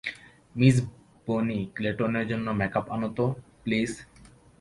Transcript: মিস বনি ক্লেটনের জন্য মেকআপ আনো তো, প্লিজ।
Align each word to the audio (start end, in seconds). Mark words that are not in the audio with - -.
মিস 0.55 0.75
বনি 1.27 1.59
ক্লেটনের 1.75 2.25
জন্য 2.27 2.47
মেকআপ 2.59 2.85
আনো 2.95 3.09
তো, 3.17 3.25
প্লিজ। 3.63 3.91